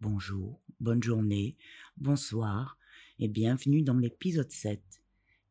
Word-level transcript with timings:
Bonjour, 0.00 0.62
bonne 0.80 1.02
journée, 1.02 1.58
bonsoir 1.98 2.78
et 3.18 3.28
bienvenue 3.28 3.82
dans 3.82 3.98
l'épisode 3.98 4.50
7 4.50 4.82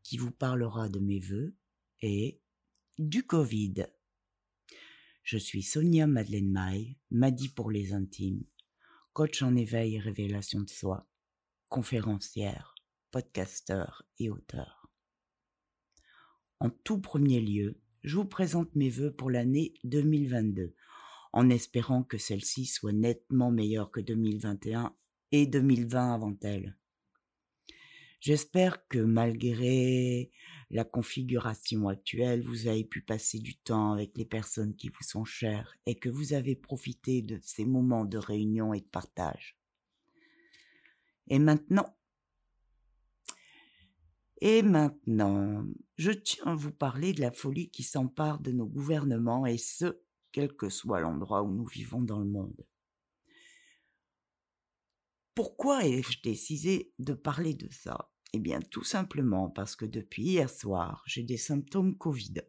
qui 0.01 0.17
vous 0.17 0.31
parlera 0.31 0.89
de 0.89 0.97
mes 0.97 1.19
vœux 1.19 1.53
et 2.01 2.39
du 2.97 3.21
Covid. 3.21 3.85
Je 5.21 5.37
suis 5.37 5.61
Sonia 5.61 6.07
Madeleine 6.07 6.51
Maille, 6.51 6.97
Madi 7.11 7.49
pour 7.49 7.69
les 7.69 7.93
intimes, 7.93 8.43
coach 9.13 9.43
en 9.43 9.55
éveil 9.55 9.95
et 9.95 9.99
révélation 9.99 10.61
de 10.61 10.69
soi, 10.69 11.07
conférencière, 11.69 12.73
podcasteur 13.11 14.07
et 14.17 14.31
auteur. 14.31 14.89
En 16.59 16.71
tout 16.71 16.99
premier 16.99 17.41
lieu, 17.41 17.79
je 18.03 18.15
vous 18.15 18.25
présente 18.25 18.73
mes 18.73 18.89
vœux 18.89 19.13
pour 19.13 19.29
l'année 19.29 19.75
2022, 19.83 20.73
en 21.35 21.49
espérant 21.49 22.01
que 22.01 22.17
celle-ci 22.17 22.65
soit 22.65 22.93
nettement 22.93 23.51
meilleure 23.51 23.91
que 23.91 23.99
2021 23.99 24.95
et 25.33 25.45
2020 25.45 26.13
avant 26.13 26.37
elle. 26.41 26.77
J'espère 28.21 28.87
que 28.87 28.99
malgré 28.99 30.31
la 30.71 30.85
configuration 30.85 31.89
actuelle, 31.89 32.41
vous 32.41 32.67
avez 32.67 32.85
pu 32.85 33.01
passer 33.01 33.39
du 33.39 33.57
temps 33.57 33.91
avec 33.91 34.17
les 34.17 34.25
personnes 34.25 34.75
qui 34.77 34.87
vous 34.87 35.03
sont 35.03 35.25
chères 35.25 35.75
et 35.85 35.95
que 35.95 36.09
vous 36.09 36.31
avez 36.31 36.55
profité 36.55 37.21
de 37.21 37.37
ces 37.43 37.65
moments 37.65 38.05
de 38.05 38.17
réunion 38.17 38.73
et 38.73 38.79
de 38.79 38.87
partage. 38.87 39.57
Et 41.27 41.37
maintenant, 41.37 41.97
et 44.39 44.61
maintenant, 44.61 45.65
je 45.97 46.11
tiens 46.11 46.45
à 46.45 46.55
vous 46.55 46.71
parler 46.71 47.11
de 47.11 47.21
la 47.21 47.31
folie 47.31 47.69
qui 47.69 47.83
s'empare 47.83 48.39
de 48.39 48.51
nos 48.51 48.67
gouvernements 48.67 49.45
et 49.45 49.57
ce, 49.57 49.99
quel 50.35 50.53
que 50.53 50.67
soit 50.67 50.99
l'endroit 50.99 51.43
où 51.43 51.49
nous 51.49 51.65
vivons 51.65 52.01
dans 52.01 52.19
le 52.19 52.25
monde. 52.25 52.67
Pourquoi 55.33 55.85
ai-je 55.85 56.21
décidé 56.23 56.93
de 56.99 57.13
parler 57.13 57.53
de 57.53 57.71
ça? 57.71 58.11
Eh 58.33 58.39
bien, 58.39 58.59
tout 58.59 58.83
simplement 58.83 59.49
parce 59.49 59.77
que 59.77 59.85
depuis 59.85 60.23
hier 60.23 60.49
soir, 60.49 61.03
j'ai 61.05 61.23
des 61.23 61.37
symptômes 61.37 61.97
Covid. 61.97 62.41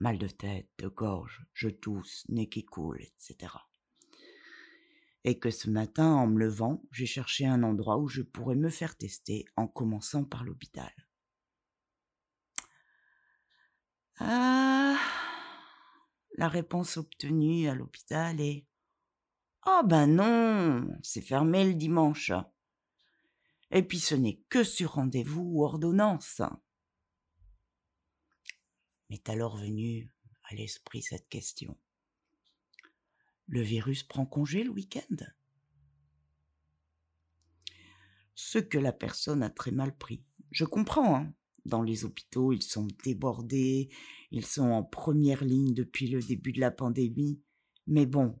Mal 0.00 0.18
de 0.18 0.26
tête, 0.26 0.68
de 0.76 0.88
gorge, 0.88 1.46
je 1.54 1.70
tousse, 1.70 2.26
nez 2.28 2.50
qui 2.50 2.66
coule, 2.66 3.00
etc. 3.00 3.54
Et 5.24 5.38
que 5.38 5.50
ce 5.50 5.70
matin, 5.70 6.12
en 6.12 6.26
me 6.26 6.40
levant, 6.40 6.82
j'ai 6.92 7.06
cherché 7.06 7.46
un 7.46 7.62
endroit 7.62 7.96
où 7.96 8.06
je 8.06 8.20
pourrais 8.20 8.54
me 8.54 8.68
faire 8.68 8.98
tester 8.98 9.46
en 9.56 9.66
commençant 9.66 10.24
par 10.24 10.44
l'hôpital. 10.44 10.92
Ah, 14.18 14.98
la 16.36 16.48
réponse 16.48 16.96
obtenue 16.96 17.68
à 17.68 17.74
l'hôpital 17.74 18.40
est 18.40 18.66
Ah 19.62 19.82
ben 19.84 20.06
non, 20.06 20.88
c'est 21.02 21.20
fermé 21.20 21.64
le 21.64 21.74
dimanche. 21.74 22.32
Et 23.70 23.82
puis 23.82 24.00
ce 24.00 24.14
n'est 24.14 24.40
que 24.48 24.64
sur 24.64 24.92
rendez-vous 24.92 25.42
ou 25.42 25.64
ordonnance. 25.64 26.42
M'est 29.08 29.28
alors 29.28 29.56
venue 29.56 30.12
à 30.44 30.54
l'esprit 30.54 31.02
cette 31.02 31.28
question. 31.28 31.76
Le 33.46 33.62
virus 33.62 34.04
prend 34.04 34.26
congé 34.26 34.62
le 34.62 34.70
week-end? 34.70 35.16
Ce 38.34 38.58
que 38.58 38.78
la 38.78 38.92
personne 38.92 39.42
a 39.42 39.50
très 39.50 39.72
mal 39.72 39.96
pris. 39.96 40.24
Je 40.50 40.64
comprends, 40.64 41.16
hein. 41.16 41.34
Dans 41.64 41.82
les 41.82 42.04
hôpitaux, 42.04 42.52
ils 42.52 42.62
sont 42.62 42.88
débordés, 43.04 43.90
ils 44.30 44.46
sont 44.46 44.70
en 44.70 44.82
première 44.82 45.44
ligne 45.44 45.74
depuis 45.74 46.08
le 46.08 46.20
début 46.20 46.52
de 46.52 46.60
la 46.60 46.70
pandémie. 46.70 47.40
Mais 47.86 48.06
bon, 48.06 48.40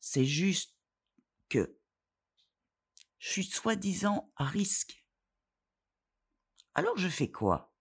c'est 0.00 0.24
juste 0.24 0.76
que 1.48 1.78
je 3.18 3.28
suis 3.30 3.44
soi-disant 3.44 4.32
à 4.36 4.44
risque. 4.44 5.04
Alors 6.74 6.96
je 6.96 7.08
fais 7.08 7.30
quoi? 7.30 7.72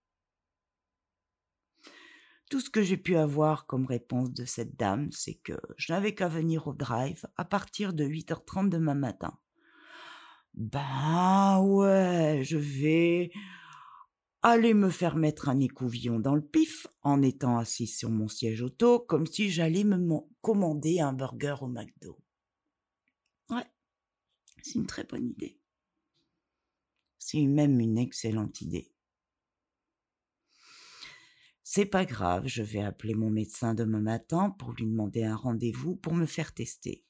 Tout 2.49 2.59
ce 2.59 2.69
que 2.69 2.83
j'ai 2.83 2.97
pu 2.97 3.15
avoir 3.15 3.65
comme 3.65 3.85
réponse 3.85 4.33
de 4.33 4.43
cette 4.43 4.75
dame, 4.75 5.09
c'est 5.11 5.35
que 5.35 5.53
je 5.77 5.93
n'avais 5.93 6.13
qu'à 6.13 6.27
venir 6.27 6.67
au 6.67 6.73
drive 6.73 7.25
à 7.37 7.45
partir 7.45 7.93
de 7.93 8.03
8h30 8.03 8.67
demain 8.67 8.93
matin. 8.93 9.39
Ben 10.53 11.59
ouais, 11.61 12.41
je 12.43 12.57
vais 12.57 13.31
aller 14.43 14.73
me 14.73 14.89
faire 14.89 15.15
mettre 15.15 15.49
un 15.49 15.59
écouvillon 15.59 16.19
dans 16.19 16.35
le 16.35 16.45
pif 16.45 16.87
en 17.03 17.21
étant 17.21 17.57
assis 17.57 17.87
sur 17.87 18.09
mon 18.09 18.27
siège 18.27 18.61
auto 18.61 18.99
comme 18.99 19.27
si 19.27 19.51
j'allais 19.51 19.83
me 19.83 19.99
commander 20.41 20.99
un 20.99 21.13
burger 21.13 21.55
au 21.61 21.67
McDo. 21.67 22.17
Ouais, 23.49 23.65
c'est 24.63 24.75
une 24.75 24.87
très 24.87 25.03
bonne 25.03 25.29
idée. 25.29 25.59
C'est 27.19 27.45
même 27.45 27.79
une 27.79 27.97
excellente 27.97 28.61
idée. 28.61 28.91
C'est 31.63 31.85
pas 31.85 32.03
grave, 32.03 32.47
je 32.47 32.63
vais 32.63 32.81
appeler 32.81 33.13
mon 33.13 33.29
médecin 33.29 33.73
demain 33.73 34.01
matin 34.01 34.49
pour 34.49 34.73
lui 34.73 34.85
demander 34.85 35.23
un 35.23 35.35
rendez-vous 35.35 35.95
pour 35.95 36.13
me 36.13 36.25
faire 36.25 36.53
tester. 36.53 37.05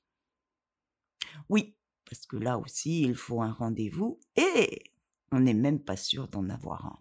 Oui, 1.50 1.76
parce 2.06 2.28
que 2.28 2.36
là 2.36 2.60
aussi, 2.60 3.02
il 3.02 3.16
faut 3.16 3.42
un 3.42 3.54
rendez-vous 3.54 4.20
et 4.36 4.84
on 5.32 5.40
n'est 5.40 5.54
même 5.54 5.80
pas 5.80 5.96
sûr 5.96 6.28
d'en 6.28 6.48
avoir 6.50 6.86
un. 6.86 7.00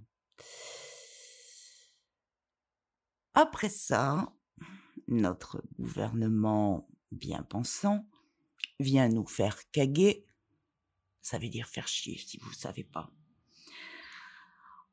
Après 3.35 3.69
ça, 3.69 4.33
notre 5.09 5.63
gouvernement 5.79 6.89
bien 7.13 7.43
pensant 7.43 8.07
vient 8.79 9.09
nous 9.09 9.27
faire 9.27 9.71
caguer. 9.71 10.27
Ça 11.23 11.39
veut 11.39 11.49
dire 11.49 11.69
faire 11.69 11.89
chier 11.89 12.19
si 12.19 12.39
vous 12.39 12.51
ne 12.51 12.55
savez 12.55 12.85
pas. 12.85 13.13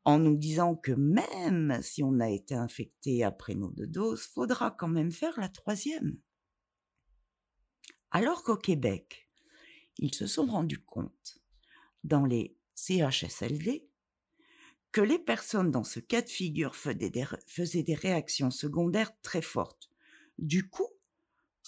En 0.06 0.20
nous 0.20 0.38
disant 0.38 0.76
que 0.76 0.92
même 0.92 1.80
si 1.82 2.04
on 2.04 2.20
a 2.20 2.30
été 2.30 2.56
infecté 2.56 3.24
après 3.24 3.56
nos 3.56 3.72
deux 3.72 3.88
doses, 3.88 4.24
faudra 4.24 4.72
quand 4.72 4.88
même 4.88 5.12
faire 5.12 5.38
la 5.40 5.50
troisième. 5.50 6.18
Alors 8.12 8.44
qu'au 8.44 8.56
Québec, 8.56 9.30
ils 9.98 10.16
se 10.16 10.28
sont 10.28 10.46
rendus 10.46 10.84
compte 10.84 11.40
dans 12.04 12.26
les 12.26 12.58
CHSLD 12.76 13.90
que 14.92 15.02
les 15.02 15.20
personnes 15.20 15.72
dans 15.72 15.84
ce 15.84 16.00
cas 16.00 16.22
de 16.22 16.30
figure 16.30 16.76
faisaient 16.76 17.84
des 17.84 17.96
réactions 17.96 18.52
secondaires 18.52 19.12
très 19.22 19.42
fortes. 19.42 19.90
Du 20.38 20.70
coup, 20.70 20.88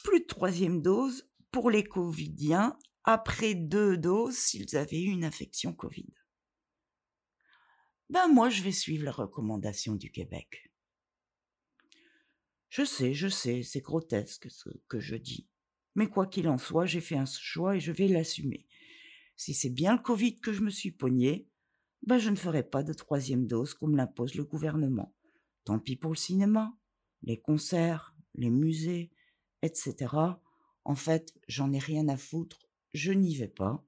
plus 0.04 0.22
de 0.22 0.26
troisième 0.26 0.82
dose 0.82 1.30
pour 1.52 1.70
les 1.70 1.84
Covidiens 1.84 2.78
après 3.04 3.56
deux 3.56 3.98
doses 3.98 4.38
s'ils 4.38 4.76
avaient 4.76 5.02
eu 5.02 5.10
une 5.10 5.26
infection 5.26 5.74
Covid. 5.74 6.08
Ben 8.10 8.28
moi, 8.28 8.50
je 8.50 8.64
vais 8.64 8.72
suivre 8.72 9.06
la 9.06 9.12
recommandation 9.12 9.96
du 9.96 10.12
Québec. 10.12 10.72
Je 12.70 12.84
sais, 12.84 13.14
je 13.14 13.28
sais, 13.28 13.64
c'est 13.64 13.82
grotesque 13.82 14.50
ce 14.50 14.70
que 14.88 15.00
je 15.00 15.16
dis. 15.16 15.48
Mais 15.96 16.08
quoi 16.08 16.28
qu'il 16.28 16.48
en 16.48 16.58
soit, 16.58 16.86
j'ai 16.86 17.02
fait 17.02 17.18
un 17.18 17.26
choix 17.26 17.76
et 17.76 17.80
je 17.80 17.92
vais 17.92 18.08
l'assumer. 18.08 18.68
Si 19.36 19.54
c'est 19.54 19.70
bien 19.70 19.94
le 19.94 20.02
Covid 20.02 20.40
que 20.40 20.54
je 20.54 20.62
me 20.62 20.70
suis 20.70 20.92
pogné, 20.92 21.48
ben 22.04 22.18
je 22.18 22.30
ne 22.30 22.36
ferai 22.36 22.64
pas 22.64 22.84
de 22.84 22.94
troisième 22.94 23.46
dose 23.48 23.74
comme 23.74 23.96
l'impose 23.96 24.36
le 24.36 24.44
gouvernement. 24.44 25.14
Tant 25.66 25.80
pis 25.80 25.96
pour 25.96 26.12
le 26.12 26.18
cinéma, 26.18 26.74
les 27.22 27.40
concerts, 27.40 28.16
les 28.36 28.50
musées, 28.50 29.12
etc. 29.62 30.16
En 30.86 30.96
fait, 30.96 31.34
j'en 31.48 31.74
ai 31.74 31.80
rien 31.80 32.08
à 32.08 32.18
foutre, 32.18 32.70
je 32.94 33.12
n'y 33.12 33.36
vais 33.36 33.50
pas. 33.50 33.86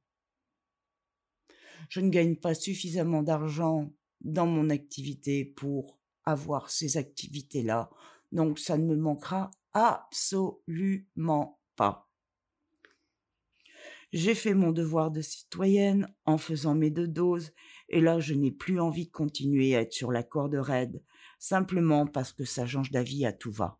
Je 1.90 2.00
ne 2.00 2.10
gagne 2.10 2.36
pas 2.36 2.54
suffisamment 2.54 3.24
d'argent 3.24 3.92
dans 4.22 4.46
mon 4.46 4.70
activité 4.70 5.46
pour 5.46 6.00
avoir 6.26 6.70
ces 6.70 6.98
activités-là, 6.98 7.90
donc 8.32 8.60
ça 8.60 8.78
ne 8.78 8.86
me 8.86 8.96
manquera 8.96 9.50
absolument 9.74 11.60
pas. 11.76 12.11
J'ai 14.12 14.36
fait 14.36 14.54
mon 14.54 14.72
devoir 14.72 15.10
de 15.10 15.22
citoyenne 15.22 16.14
en 16.26 16.38
faisant 16.38 16.76
mes 16.76 16.90
deux 16.90 17.08
doses, 17.08 17.54
et 17.88 18.02
là 18.02 18.20
je 18.20 18.34
n'ai 18.34 18.52
plus 18.52 18.80
envie 18.80 19.06
de 19.06 19.12
continuer 19.12 19.76
à 19.76 19.82
être 19.82 19.94
sur 19.94 20.12
la 20.12 20.24
corde 20.24 20.56
raide, 20.56 21.02
simplement 21.40 22.06
parce 22.06 22.34
que 22.34 22.44
ça 22.44 22.66
change 22.68 22.92
d'avis 22.92 23.26
à 23.26 23.32
tout 23.32 23.52
va. 23.52 23.80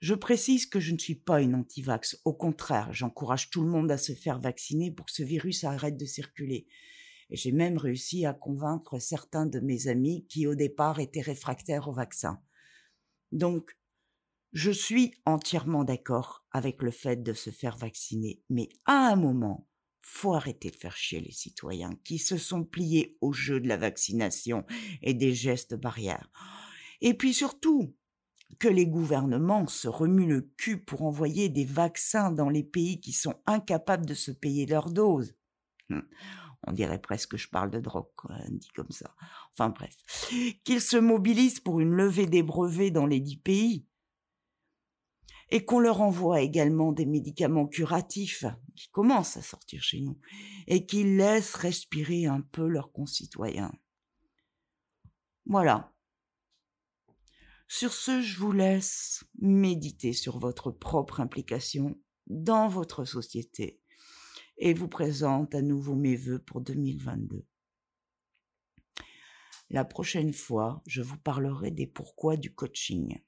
Je 0.00 0.14
précise 0.14 0.66
que 0.66 0.80
je 0.80 0.92
ne 0.92 0.98
suis 0.98 1.14
pas 1.14 1.40
une 1.40 1.54
antivax. 1.54 2.20
Au 2.24 2.34
contraire, 2.34 2.92
j'encourage 2.92 3.50
tout 3.50 3.62
le 3.62 3.70
monde 3.70 3.90
à 3.90 3.96
se 3.96 4.12
faire 4.12 4.40
vacciner 4.40 4.90
pour 4.90 5.06
que 5.06 5.12
ce 5.12 5.22
virus 5.22 5.64
arrête 5.64 5.96
de 5.96 6.04
circuler. 6.04 6.66
Et 7.30 7.36
j'ai 7.36 7.52
même 7.52 7.78
réussi 7.78 8.26
à 8.26 8.34
convaincre 8.34 8.98
certains 8.98 9.46
de 9.46 9.58
mes 9.58 9.88
amis 9.88 10.26
qui 10.28 10.46
au 10.46 10.54
départ 10.54 11.00
étaient 11.00 11.22
réfractaires 11.22 11.88
au 11.88 11.92
vaccin. 11.92 12.40
Donc, 13.32 13.76
je 14.52 14.70
suis 14.70 15.14
entièrement 15.24 15.84
d'accord 15.84 16.44
avec 16.50 16.82
le 16.82 16.90
fait 16.90 17.22
de 17.22 17.32
se 17.32 17.50
faire 17.50 17.76
vacciner, 17.76 18.40
mais 18.48 18.68
à 18.84 19.08
un 19.08 19.16
moment, 19.16 19.68
faut 20.02 20.34
arrêter 20.34 20.70
de 20.70 20.76
faire 20.76 20.96
chier 20.96 21.20
les 21.20 21.32
citoyens 21.32 21.90
qui 22.04 22.18
se 22.18 22.36
sont 22.36 22.64
pliés 22.64 23.18
au 23.20 23.32
jeu 23.32 23.60
de 23.60 23.68
la 23.68 23.76
vaccination 23.76 24.64
et 25.02 25.14
des 25.14 25.34
gestes 25.34 25.74
barrières. 25.74 26.30
Et 27.00 27.14
puis 27.14 27.34
surtout, 27.34 27.94
que 28.58 28.68
les 28.68 28.86
gouvernements 28.86 29.66
se 29.66 29.88
remuent 29.88 30.28
le 30.28 30.50
cul 30.56 30.78
pour 30.78 31.02
envoyer 31.02 31.48
des 31.48 31.64
vaccins 31.64 32.30
dans 32.30 32.48
les 32.48 32.62
pays 32.62 33.00
qui 33.00 33.12
sont 33.12 33.34
incapables 33.46 34.06
de 34.06 34.14
se 34.14 34.30
payer 34.30 34.66
leurs 34.66 34.90
doses. 34.90 35.34
Hum, 35.90 36.06
on 36.66 36.72
dirait 36.72 37.00
presque 37.00 37.32
que 37.32 37.36
je 37.36 37.48
parle 37.48 37.70
de 37.70 37.80
drogue, 37.80 38.06
dit 38.50 38.68
comme 38.74 38.90
ça. 38.90 39.14
Enfin 39.52 39.70
bref. 39.70 39.94
Qu'ils 40.64 40.80
se 40.80 40.96
mobilisent 40.96 41.60
pour 41.60 41.80
une 41.80 41.92
levée 41.92 42.26
des 42.26 42.42
brevets 42.42 42.90
dans 42.90 43.06
les 43.06 43.20
dix 43.20 43.36
pays. 43.36 43.86
Et 45.50 45.64
qu'on 45.64 45.78
leur 45.78 46.00
envoie 46.00 46.40
également 46.40 46.92
des 46.92 47.06
médicaments 47.06 47.68
curatifs 47.68 48.44
qui 48.74 48.88
commencent 48.90 49.36
à 49.36 49.42
sortir 49.42 49.82
chez 49.82 50.00
nous 50.00 50.18
et 50.66 50.86
qui 50.86 51.04
laissent 51.04 51.54
respirer 51.54 52.26
un 52.26 52.40
peu 52.40 52.66
leurs 52.66 52.90
concitoyens. 52.90 53.72
Voilà. 55.46 55.92
Sur 57.68 57.92
ce, 57.92 58.20
je 58.20 58.38
vous 58.38 58.52
laisse 58.52 59.24
méditer 59.38 60.12
sur 60.12 60.38
votre 60.38 60.70
propre 60.70 61.20
implication 61.20 61.96
dans 62.26 62.68
votre 62.68 63.04
société 63.04 63.80
et 64.58 64.74
vous 64.74 64.88
présente 64.88 65.54
à 65.54 65.62
nouveau 65.62 65.94
mes 65.94 66.16
voeux 66.16 66.38
pour 66.38 66.60
2022. 66.60 67.46
La 69.70 69.84
prochaine 69.84 70.32
fois, 70.32 70.82
je 70.86 71.02
vous 71.02 71.18
parlerai 71.18 71.72
des 71.72 71.86
pourquoi 71.86 72.36
du 72.36 72.54
coaching. 72.54 73.20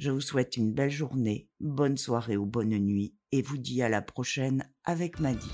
Je 0.00 0.10
vous 0.10 0.22
souhaite 0.22 0.56
une 0.56 0.72
belle 0.72 0.90
journée, 0.90 1.50
bonne 1.60 1.98
soirée 1.98 2.38
ou 2.38 2.46
bonne 2.46 2.70
nuit 2.70 3.12
et 3.32 3.42
vous 3.42 3.58
dis 3.58 3.82
à 3.82 3.90
la 3.90 4.00
prochaine 4.00 4.66
avec 4.82 5.20
Maddy. 5.20 5.50